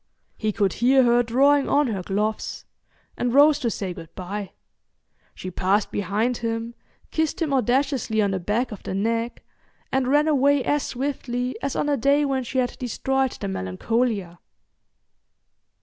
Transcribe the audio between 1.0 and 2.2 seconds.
her drawing on her